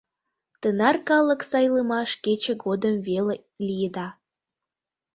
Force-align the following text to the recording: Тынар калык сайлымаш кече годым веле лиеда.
Тынар 0.61 0.95
калык 1.09 1.41
сайлымаш 1.49 2.09
кече 2.23 2.53
годым 2.65 2.95
веле 3.07 3.35
лиеда. 3.65 4.07